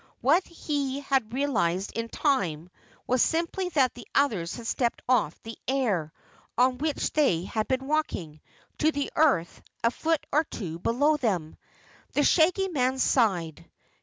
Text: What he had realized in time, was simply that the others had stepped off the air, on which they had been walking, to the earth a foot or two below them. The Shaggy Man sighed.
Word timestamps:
What 0.21 0.47
he 0.47 1.01
had 1.01 1.31
realized 1.31 1.95
in 1.95 2.09
time, 2.09 2.71
was 3.05 3.21
simply 3.21 3.69
that 3.69 3.93
the 3.93 4.07
others 4.15 4.55
had 4.55 4.65
stepped 4.65 5.03
off 5.07 5.39
the 5.43 5.59
air, 5.67 6.11
on 6.57 6.79
which 6.79 7.11
they 7.13 7.43
had 7.43 7.67
been 7.67 7.85
walking, 7.85 8.41
to 8.79 8.91
the 8.91 9.11
earth 9.15 9.61
a 9.83 9.91
foot 9.91 10.25
or 10.31 10.43
two 10.45 10.79
below 10.79 11.17
them. 11.17 11.55
The 12.13 12.23
Shaggy 12.23 12.67
Man 12.67 12.97
sighed. 12.97 13.69